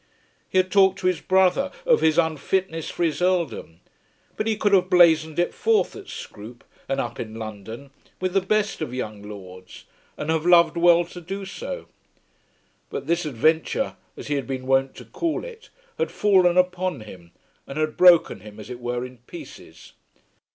He 0.49 0.57
had 0.57 0.71
talked 0.71 0.97
to 0.97 1.05
his 1.05 1.21
brother 1.21 1.71
of 1.85 2.01
his 2.01 2.17
unfitness 2.17 2.89
for 2.89 3.03
his 3.03 3.21
earldom; 3.21 3.81
but 4.35 4.47
he 4.47 4.57
could 4.57 4.73
have 4.73 4.89
blazoned 4.89 5.37
it 5.37 5.53
forth 5.53 5.95
at 5.95 6.07
Scroope 6.09 6.63
and 6.89 6.99
up 6.99 7.19
in 7.19 7.35
London, 7.35 7.91
with 8.19 8.33
the 8.33 8.41
best 8.41 8.81
of 8.81 8.95
young 8.95 9.21
lords, 9.21 9.85
and 10.17 10.31
have 10.31 10.43
loved 10.43 10.75
well 10.75 11.05
to 11.05 11.21
do 11.21 11.45
so. 11.45 11.85
But 12.89 13.05
this 13.05 13.27
adventure, 13.27 13.95
as 14.17 14.25
he 14.25 14.33
had 14.33 14.47
been 14.47 14.65
wont 14.65 14.95
to 14.95 15.05
call 15.05 15.45
it, 15.45 15.69
had 15.99 16.09
fallen 16.09 16.57
upon 16.57 17.01
him, 17.01 17.31
and 17.67 17.77
had 17.77 17.95
broken 17.95 18.39
him 18.39 18.59
as 18.59 18.71
it 18.71 18.79
were 18.79 19.05
in 19.05 19.19
pieces. 19.27 19.93